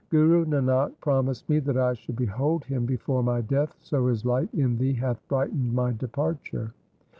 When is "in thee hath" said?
4.51-5.21